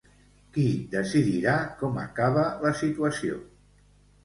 Qui 0.53 0.63
decidirà 0.93 1.53
com 1.83 2.01
acaba 2.05 2.47
la 2.65 2.73
situació? 2.83 3.39